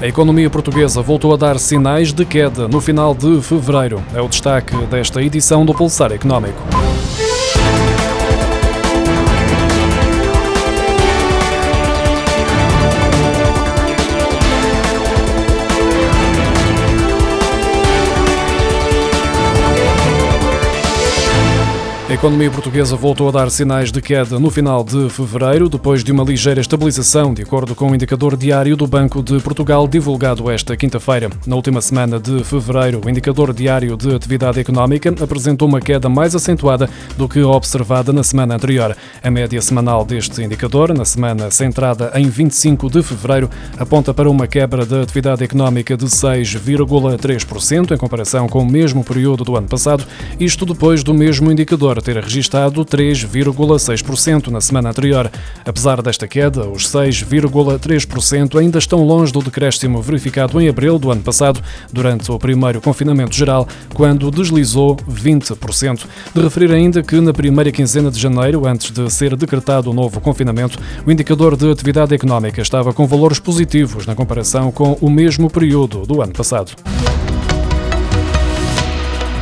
A 0.00 0.06
economia 0.06 0.48
portuguesa 0.48 1.02
voltou 1.02 1.34
a 1.34 1.36
dar 1.36 1.58
sinais 1.58 2.10
de 2.10 2.24
queda 2.24 2.66
no 2.66 2.80
final 2.80 3.14
de 3.14 3.42
fevereiro. 3.42 4.02
É 4.14 4.22
o 4.22 4.28
destaque 4.28 4.74
desta 4.86 5.22
edição 5.22 5.66
do 5.66 5.74
Pulsar 5.74 6.10
Económico. 6.10 6.62
A 22.10 22.14
economia 22.14 22.50
portuguesa 22.50 22.96
voltou 22.96 23.28
a 23.28 23.30
dar 23.30 23.48
sinais 23.52 23.92
de 23.92 24.02
queda 24.02 24.36
no 24.40 24.50
final 24.50 24.82
de 24.82 25.08
fevereiro, 25.10 25.68
depois 25.68 26.02
de 26.02 26.10
uma 26.10 26.24
ligeira 26.24 26.60
estabilização, 26.60 27.32
de 27.32 27.42
acordo 27.42 27.72
com 27.72 27.88
o 27.88 27.94
indicador 27.94 28.36
diário 28.36 28.76
do 28.76 28.84
Banco 28.84 29.22
de 29.22 29.38
Portugal, 29.38 29.86
divulgado 29.86 30.50
esta 30.50 30.76
quinta-feira. 30.76 31.30
Na 31.46 31.54
última 31.54 31.80
semana 31.80 32.18
de 32.18 32.42
fevereiro, 32.42 33.00
o 33.06 33.08
indicador 33.08 33.54
diário 33.54 33.96
de 33.96 34.12
atividade 34.12 34.58
económica 34.58 35.14
apresentou 35.22 35.68
uma 35.68 35.80
queda 35.80 36.08
mais 36.08 36.34
acentuada 36.34 36.90
do 37.16 37.28
que 37.28 37.42
observada 37.42 38.12
na 38.12 38.24
semana 38.24 38.56
anterior. 38.56 38.96
A 39.22 39.30
média 39.30 39.62
semanal 39.62 40.04
deste 40.04 40.42
indicador, 40.42 40.92
na 40.92 41.04
semana 41.04 41.48
centrada 41.52 42.10
em 42.16 42.28
25 42.28 42.90
de 42.90 43.04
fevereiro, 43.04 43.48
aponta 43.78 44.12
para 44.12 44.28
uma 44.28 44.48
quebra 44.48 44.84
da 44.84 45.02
atividade 45.02 45.44
económica 45.44 45.96
de 45.96 46.06
6,3% 46.06 47.92
em 47.92 47.96
comparação 47.96 48.48
com 48.48 48.62
o 48.62 48.66
mesmo 48.68 49.04
período 49.04 49.44
do 49.44 49.56
ano 49.56 49.68
passado, 49.68 50.04
isto 50.40 50.66
depois 50.66 51.04
do 51.04 51.14
mesmo 51.14 51.52
indicador 51.52 51.99
ter 52.02 52.16
registado 52.16 52.84
3,6% 52.84 54.48
na 54.48 54.60
semana 54.60 54.90
anterior. 54.90 55.30
Apesar 55.64 56.02
desta 56.02 56.26
queda, 56.26 56.68
os 56.68 56.86
6,3% 56.86 58.58
ainda 58.58 58.78
estão 58.78 59.04
longe 59.04 59.32
do 59.32 59.42
decréscimo 59.42 60.02
verificado 60.02 60.60
em 60.60 60.68
abril 60.68 60.98
do 60.98 61.10
ano 61.10 61.22
passado, 61.22 61.62
durante 61.92 62.30
o 62.30 62.38
primeiro 62.38 62.80
confinamento 62.80 63.34
geral, 63.34 63.66
quando 63.94 64.30
deslizou 64.30 64.96
20%. 64.96 66.06
De 66.34 66.42
referir 66.42 66.72
ainda 66.72 67.02
que 67.02 67.20
na 67.20 67.32
primeira 67.32 67.72
quinzena 67.72 68.10
de 68.10 68.20
janeiro, 68.20 68.66
antes 68.66 68.90
de 68.90 69.10
ser 69.10 69.36
decretado 69.36 69.90
o 69.90 69.94
novo 69.94 70.20
confinamento, 70.20 70.78
o 71.06 71.10
indicador 71.10 71.56
de 71.56 71.70
atividade 71.70 72.14
económica 72.14 72.60
estava 72.60 72.92
com 72.92 73.06
valores 73.06 73.38
positivos 73.38 74.06
na 74.06 74.14
comparação 74.14 74.70
com 74.70 74.96
o 75.00 75.10
mesmo 75.10 75.50
período 75.50 76.06
do 76.06 76.22
ano 76.22 76.32
passado. 76.32 76.72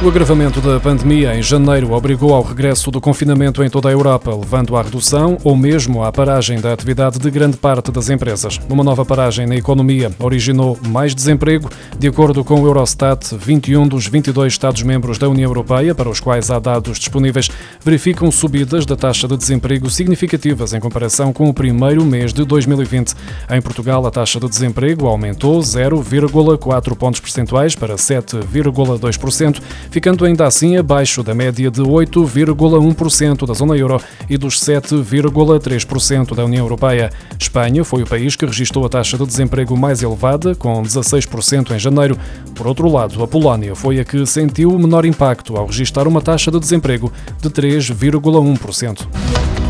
O 0.00 0.08
agravamento 0.08 0.60
da 0.60 0.78
pandemia 0.78 1.34
em 1.34 1.42
janeiro 1.42 1.90
obrigou 1.92 2.32
ao 2.32 2.40
regresso 2.40 2.88
do 2.88 3.00
confinamento 3.00 3.64
em 3.64 3.68
toda 3.68 3.88
a 3.88 3.92
Europa, 3.92 4.32
levando 4.32 4.76
à 4.76 4.82
redução 4.82 5.36
ou 5.42 5.56
mesmo 5.56 6.04
à 6.04 6.12
paragem 6.12 6.60
da 6.60 6.72
atividade 6.72 7.18
de 7.18 7.28
grande 7.28 7.56
parte 7.56 7.90
das 7.90 8.08
empresas. 8.08 8.60
Uma 8.70 8.84
nova 8.84 9.04
paragem 9.04 9.44
na 9.44 9.56
economia 9.56 10.08
originou 10.20 10.78
mais 10.86 11.16
desemprego. 11.16 11.68
De 11.98 12.06
acordo 12.06 12.44
com 12.44 12.62
o 12.62 12.66
Eurostat, 12.68 13.34
21 13.36 13.88
dos 13.88 14.06
22 14.06 14.52
Estados-membros 14.52 15.18
da 15.18 15.28
União 15.28 15.50
Europeia, 15.50 15.96
para 15.96 16.08
os 16.08 16.20
quais 16.20 16.48
há 16.48 16.60
dados 16.60 16.96
disponíveis, 17.00 17.50
verificam 17.84 18.30
subidas 18.30 18.86
da 18.86 18.94
taxa 18.94 19.26
de 19.26 19.36
desemprego 19.36 19.90
significativas 19.90 20.74
em 20.74 20.78
comparação 20.78 21.32
com 21.32 21.48
o 21.48 21.52
primeiro 21.52 22.04
mês 22.04 22.32
de 22.32 22.44
2020. 22.44 23.14
Em 23.50 23.60
Portugal, 23.60 24.06
a 24.06 24.12
taxa 24.12 24.38
de 24.38 24.48
desemprego 24.48 25.08
aumentou 25.08 25.58
0,4 25.58 26.94
pontos 26.94 27.18
percentuais 27.18 27.74
para 27.74 27.96
7,2% 27.96 29.60
ficando 29.90 30.24
ainda 30.24 30.46
assim 30.46 30.76
abaixo 30.76 31.22
da 31.22 31.34
média 31.34 31.70
de 31.70 31.82
8,1% 31.82 33.46
da 33.46 33.54
zona 33.54 33.76
euro 33.76 34.00
e 34.28 34.36
dos 34.36 34.60
7,3% 34.60 36.34
da 36.34 36.44
União 36.44 36.64
Europeia. 36.64 37.10
Espanha 37.38 37.84
foi 37.84 38.02
o 38.02 38.06
país 38.06 38.36
que 38.36 38.46
registrou 38.46 38.84
a 38.86 38.88
taxa 38.88 39.16
de 39.16 39.26
desemprego 39.26 39.76
mais 39.76 40.02
elevada, 40.02 40.54
com 40.54 40.82
16% 40.82 41.74
em 41.74 41.78
janeiro. 41.78 42.16
Por 42.54 42.66
outro 42.66 42.90
lado, 42.90 43.22
a 43.22 43.28
Polónia 43.28 43.74
foi 43.74 44.00
a 44.00 44.04
que 44.04 44.24
sentiu 44.26 44.70
o 44.70 44.78
menor 44.78 45.04
impacto 45.04 45.56
ao 45.56 45.66
registrar 45.66 46.06
uma 46.06 46.20
taxa 46.20 46.50
de 46.50 46.58
desemprego 46.58 47.12
de 47.40 47.50
3,1%. 47.50 49.67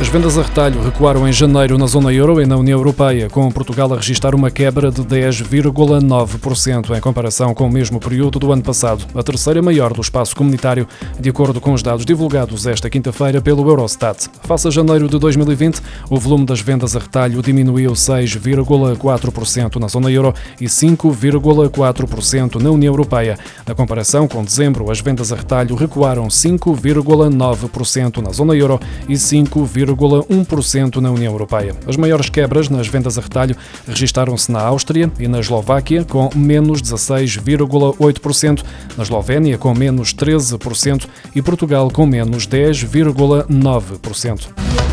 As 0.00 0.06
vendas 0.06 0.38
a 0.38 0.42
retalho 0.42 0.80
recuaram 0.80 1.26
em 1.26 1.32
janeiro 1.32 1.76
na 1.76 1.86
zona 1.86 2.12
euro 2.12 2.40
e 2.40 2.46
na 2.46 2.56
União 2.56 2.78
Europeia, 2.78 3.28
com 3.28 3.50
Portugal 3.50 3.92
a 3.92 3.96
registrar 3.96 4.32
uma 4.32 4.48
quebra 4.48 4.92
de 4.92 5.02
10,9% 5.02 6.96
em 6.96 7.00
comparação 7.00 7.52
com 7.52 7.66
o 7.66 7.70
mesmo 7.70 7.98
período 7.98 8.38
do 8.38 8.52
ano 8.52 8.62
passado, 8.62 9.04
a 9.12 9.24
terceira 9.24 9.60
maior 9.60 9.92
do 9.92 10.00
espaço 10.00 10.36
comunitário, 10.36 10.86
de 11.18 11.28
acordo 11.28 11.60
com 11.60 11.72
os 11.72 11.82
dados 11.82 12.06
divulgados 12.06 12.64
esta 12.68 12.88
quinta-feira 12.88 13.42
pelo 13.42 13.68
Eurostat. 13.68 14.28
Face 14.44 14.68
a 14.68 14.70
janeiro 14.70 15.08
de 15.08 15.18
2020, 15.18 15.82
o 16.08 16.16
volume 16.16 16.46
das 16.46 16.60
vendas 16.60 16.94
a 16.94 17.00
retalho 17.00 17.42
diminuiu 17.42 17.90
6,4% 17.90 19.80
na 19.80 19.88
zona 19.88 20.12
euro 20.12 20.32
e 20.60 20.66
5,4% 20.66 22.62
na 22.62 22.70
União 22.70 22.92
Europeia. 22.92 23.36
Na 23.66 23.74
comparação 23.74 24.28
com 24.28 24.44
dezembro, 24.44 24.92
as 24.92 25.00
vendas 25.00 25.32
a 25.32 25.36
retalho 25.36 25.74
recuaram 25.74 26.28
5,9% 26.28 28.22
na 28.22 28.30
zona 28.30 28.54
euro 28.54 28.78
e 29.08 29.14
5,4% 29.14 29.87
0,1% 29.94 30.96
na 30.96 31.10
União 31.10 31.32
Europeia. 31.32 31.74
As 31.86 31.96
maiores 31.96 32.28
quebras 32.28 32.68
nas 32.68 32.88
vendas 32.88 33.16
a 33.18 33.20
retalho 33.20 33.56
registaram-se 33.86 34.50
na 34.52 34.60
Áustria 34.60 35.10
e 35.18 35.28
na 35.28 35.40
Eslováquia, 35.40 36.04
com 36.04 36.30
menos 36.34 36.82
16,8%, 36.82 38.64
na 38.96 39.02
Eslovénia, 39.02 39.58
com 39.58 39.74
menos 39.74 40.14
13% 40.14 41.06
e 41.34 41.42
Portugal, 41.42 41.90
com 41.90 42.06
menos 42.06 42.46
10,9%. 42.46 44.87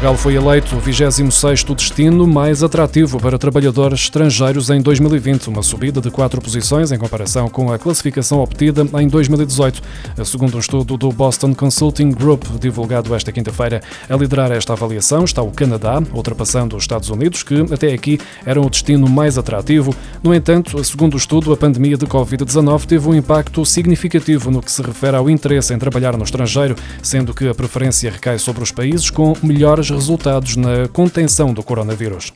Portugal 0.00 0.16
foi 0.16 0.34
eleito 0.34 0.76
o 0.76 0.80
26º 0.80 1.74
destino 1.74 2.26
mais 2.26 2.62
atrativo 2.62 3.20
para 3.20 3.38
trabalhadores 3.38 4.00
estrangeiros 4.00 4.70
em 4.70 4.80
2020, 4.80 5.48
uma 5.48 5.62
subida 5.62 6.00
de 6.00 6.10
quatro 6.10 6.40
posições 6.40 6.90
em 6.90 6.96
comparação 6.96 7.50
com 7.50 7.70
a 7.70 7.78
classificação 7.78 8.38
obtida 8.38 8.86
em 8.98 9.06
2018. 9.06 9.82
Segundo 10.24 10.56
um 10.56 10.58
estudo 10.58 10.96
do 10.96 11.10
Boston 11.10 11.54
Consulting 11.54 12.12
Group, 12.12 12.44
divulgado 12.58 13.14
esta 13.14 13.30
quinta-feira, 13.30 13.82
a 14.08 14.16
liderar 14.16 14.50
esta 14.50 14.72
avaliação 14.72 15.22
está 15.22 15.42
o 15.42 15.50
Canadá, 15.50 16.02
ultrapassando 16.14 16.78
os 16.78 16.84
Estados 16.84 17.10
Unidos, 17.10 17.42
que 17.42 17.60
até 17.70 17.92
aqui 17.92 18.18
eram 18.46 18.62
o 18.62 18.70
destino 18.70 19.06
mais 19.06 19.36
atrativo. 19.36 19.94
No 20.22 20.34
entanto, 20.34 20.82
segundo 20.82 21.12
o 21.12 21.18
estudo, 21.18 21.52
a 21.52 21.58
pandemia 21.58 21.98
de 21.98 22.06
Covid-19 22.06 22.86
teve 22.86 23.06
um 23.06 23.14
impacto 23.14 23.66
significativo 23.66 24.50
no 24.50 24.62
que 24.62 24.72
se 24.72 24.80
refere 24.80 25.18
ao 25.18 25.28
interesse 25.28 25.74
em 25.74 25.78
trabalhar 25.78 26.16
no 26.16 26.24
estrangeiro, 26.24 26.74
sendo 27.02 27.34
que 27.34 27.46
a 27.46 27.54
preferência 27.54 28.10
recai 28.10 28.38
sobre 28.38 28.62
os 28.62 28.72
países 28.72 29.10
com 29.10 29.36
melhores 29.42 29.89
resultados 29.90 30.56
na 30.56 30.88
contenção 30.88 31.52
do 31.52 31.62
coronavírus. 31.62 32.32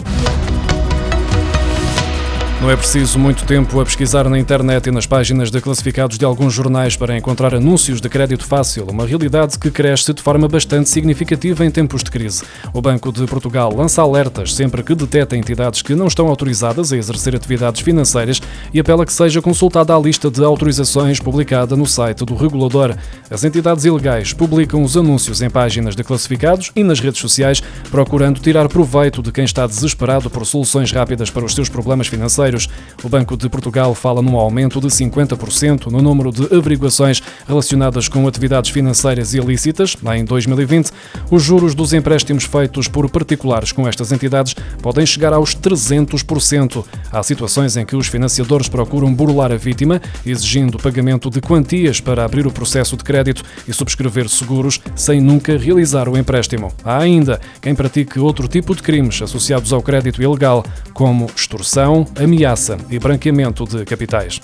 Não 2.64 2.70
é 2.70 2.76
preciso 2.76 3.18
muito 3.18 3.44
tempo 3.44 3.78
a 3.78 3.84
pesquisar 3.84 4.26
na 4.26 4.38
internet 4.38 4.86
e 4.86 4.90
nas 4.90 5.04
páginas 5.04 5.50
de 5.50 5.60
classificados 5.60 6.16
de 6.16 6.24
alguns 6.24 6.54
jornais 6.54 6.96
para 6.96 7.14
encontrar 7.14 7.54
anúncios 7.54 8.00
de 8.00 8.08
crédito 8.08 8.46
fácil, 8.46 8.86
uma 8.88 9.04
realidade 9.04 9.58
que 9.58 9.70
cresce 9.70 10.14
de 10.14 10.22
forma 10.22 10.48
bastante 10.48 10.88
significativa 10.88 11.62
em 11.62 11.70
tempos 11.70 12.02
de 12.02 12.10
crise. 12.10 12.42
O 12.72 12.80
Banco 12.80 13.12
de 13.12 13.26
Portugal 13.26 13.70
lança 13.76 14.00
alertas 14.00 14.54
sempre 14.54 14.82
que 14.82 14.94
detecta 14.94 15.36
entidades 15.36 15.82
que 15.82 15.94
não 15.94 16.06
estão 16.06 16.26
autorizadas 16.26 16.90
a 16.90 16.96
exercer 16.96 17.36
atividades 17.36 17.82
financeiras 17.82 18.40
e 18.72 18.80
apela 18.80 19.04
que 19.04 19.12
seja 19.12 19.42
consultada 19.42 19.94
a 19.94 20.00
lista 20.00 20.30
de 20.30 20.42
autorizações 20.42 21.20
publicada 21.20 21.76
no 21.76 21.86
site 21.86 22.24
do 22.24 22.34
regulador. 22.34 22.96
As 23.30 23.44
entidades 23.44 23.84
ilegais 23.84 24.32
publicam 24.32 24.82
os 24.82 24.96
anúncios 24.96 25.42
em 25.42 25.50
páginas 25.50 25.94
de 25.94 26.02
classificados 26.02 26.72
e 26.74 26.82
nas 26.82 26.98
redes 26.98 27.20
sociais, 27.20 27.62
procurando 27.90 28.40
tirar 28.40 28.70
proveito 28.70 29.20
de 29.20 29.30
quem 29.30 29.44
está 29.44 29.66
desesperado 29.66 30.30
por 30.30 30.46
soluções 30.46 30.90
rápidas 30.90 31.28
para 31.28 31.44
os 31.44 31.54
seus 31.54 31.68
problemas 31.68 32.06
financeiros 32.06 32.53
o 33.02 33.08
Banco 33.08 33.36
de 33.36 33.48
Portugal 33.48 33.94
fala 33.94 34.22
num 34.22 34.36
aumento 34.36 34.80
de 34.80 34.86
50% 34.86 35.86
no 35.86 36.00
número 36.00 36.30
de 36.30 36.54
averiguações 36.54 37.22
relacionadas 37.46 38.08
com 38.08 38.26
atividades 38.26 38.70
financeiras 38.70 39.34
ilícitas. 39.34 39.96
Em 40.14 40.24
2020, 40.24 40.90
os 41.30 41.42
juros 41.42 41.74
dos 41.74 41.92
empréstimos 41.92 42.44
feitos 42.44 42.88
por 42.88 43.10
particulares 43.10 43.72
com 43.72 43.86
estas 43.88 44.12
entidades 44.12 44.54
podem 44.80 45.04
chegar 45.04 45.32
aos 45.32 45.54
300%. 45.54 46.84
Há 47.12 47.22
situações 47.22 47.76
em 47.76 47.84
que 47.84 47.96
os 47.96 48.06
financiadores 48.06 48.68
procuram 48.68 49.12
burlar 49.12 49.52
a 49.52 49.56
vítima, 49.56 50.00
exigindo 50.24 50.78
pagamento 50.78 51.30
de 51.30 51.40
quantias 51.40 52.00
para 52.00 52.24
abrir 52.24 52.46
o 52.46 52.52
processo 52.52 52.96
de 52.96 53.04
crédito 53.04 53.42
e 53.66 53.72
subscrever 53.72 54.28
seguros 54.28 54.80
sem 54.94 55.20
nunca 55.20 55.56
realizar 55.56 56.08
o 56.08 56.16
empréstimo. 56.16 56.72
Há 56.84 56.98
ainda 56.98 57.40
quem 57.60 57.74
pratique 57.74 58.18
outro 58.18 58.48
tipo 58.48 58.74
de 58.74 58.82
crimes 58.82 59.20
associados 59.20 59.72
ao 59.72 59.82
crédito 59.82 60.22
ilegal, 60.22 60.64
como 60.92 61.26
extorsão, 61.34 62.06
ameaça 62.34 62.76
e 62.90 62.98
branqueamento 62.98 63.64
de 63.64 63.84
capitais. 63.84 64.40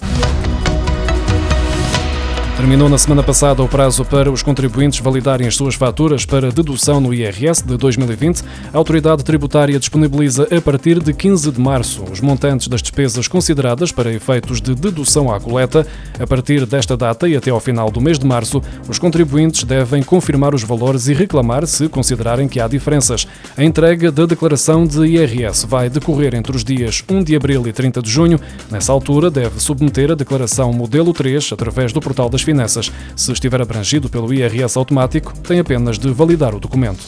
Terminou 2.61 2.91
na 2.91 2.99
semana 2.99 3.23
passada 3.23 3.63
o 3.63 3.67
prazo 3.67 4.05
para 4.05 4.31
os 4.31 4.43
contribuintes 4.43 5.01
validarem 5.01 5.47
as 5.47 5.57
suas 5.57 5.75
faturas 5.75 6.27
para 6.27 6.53
dedução 6.53 7.01
no 7.01 7.15
IRS 7.15 7.67
de 7.67 7.75
2020. 7.75 8.43
A 8.71 8.77
autoridade 8.77 9.25
tributária 9.25 9.79
disponibiliza 9.79 10.47
a 10.55 10.61
partir 10.61 11.03
de 11.03 11.15
15 11.15 11.53
de 11.53 11.59
março 11.59 12.05
os 12.13 12.21
montantes 12.21 12.69
das 12.69 12.83
despesas 12.83 13.27
consideradas 13.27 13.91
para 13.93 14.13
efeitos 14.13 14.61
de 14.61 14.75
dedução 14.75 15.33
à 15.33 15.41
coleta. 15.41 15.87
A 16.19 16.27
partir 16.27 16.67
desta 16.67 16.99
data 16.99 17.27
e 17.27 17.35
até 17.35 17.49
ao 17.49 17.61
final 17.61 17.91
do 17.91 17.99
mês 17.99 18.19
de 18.19 18.27
março, 18.27 18.63
os 18.87 18.99
contribuintes 18.99 19.65
devem 19.65 20.03
confirmar 20.03 20.55
os 20.55 20.63
valores 20.63 21.09
e 21.09 21.15
reclamar 21.15 21.67
se 21.67 21.89
considerarem 21.89 22.47
que 22.47 22.61
há 22.61 22.69
diferenças. 22.69 23.27
A 23.57 23.65
entrega 23.65 24.13
da 24.13 24.27
declaração 24.27 24.87
de 24.87 25.03
IRS 25.07 25.67
vai 25.67 25.89
decorrer 25.89 26.35
entre 26.35 26.55
os 26.55 26.63
dias 26.63 27.03
1 27.09 27.25
de 27.25 27.35
abril 27.35 27.67
e 27.67 27.73
30 27.73 28.03
de 28.03 28.11
junho. 28.11 28.39
Nessa 28.71 28.93
altura, 28.93 29.31
deve 29.31 29.59
submeter 29.59 30.11
a 30.11 30.15
declaração 30.15 30.75
modelo 30.75 31.15
3 31.15 31.53
através 31.55 31.91
do 31.91 32.03
portal 32.03 32.29
das 32.29 32.43
Finanças. 32.51 32.91
Se 33.15 33.31
estiver 33.31 33.63
abrangido 33.63 34.09
pelo 34.09 34.35
IRS 34.35 34.77
automático, 34.77 35.33
tem 35.39 35.61
apenas 35.61 36.01
de 36.01 36.11
validar 36.11 36.53
o 36.53 36.59
documento. 36.59 36.99